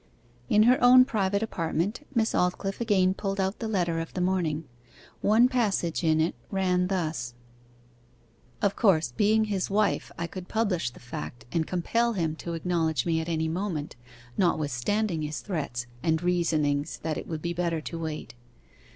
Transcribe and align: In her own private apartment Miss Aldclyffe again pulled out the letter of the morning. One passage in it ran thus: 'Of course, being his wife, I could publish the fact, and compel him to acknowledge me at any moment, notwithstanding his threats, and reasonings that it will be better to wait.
In 0.49 0.63
her 0.63 0.83
own 0.83 1.05
private 1.05 1.43
apartment 1.43 2.07
Miss 2.15 2.33
Aldclyffe 2.33 2.81
again 2.81 3.13
pulled 3.13 3.39
out 3.39 3.59
the 3.59 3.67
letter 3.67 3.99
of 3.99 4.15
the 4.15 4.19
morning. 4.19 4.63
One 5.21 5.47
passage 5.47 6.03
in 6.03 6.19
it 6.19 6.33
ran 6.49 6.87
thus: 6.87 7.35
'Of 8.63 8.75
course, 8.75 9.11
being 9.11 9.43
his 9.45 9.69
wife, 9.69 10.11
I 10.17 10.25
could 10.25 10.47
publish 10.47 10.89
the 10.89 10.99
fact, 10.99 11.45
and 11.51 11.67
compel 11.67 12.13
him 12.13 12.35
to 12.37 12.55
acknowledge 12.55 13.05
me 13.05 13.21
at 13.21 13.29
any 13.29 13.47
moment, 13.47 13.95
notwithstanding 14.39 15.21
his 15.21 15.41
threats, 15.41 15.85
and 16.01 16.19
reasonings 16.23 16.97
that 17.03 17.15
it 17.19 17.27
will 17.27 17.37
be 17.37 17.53
better 17.53 17.79
to 17.81 17.99
wait. 17.99 18.33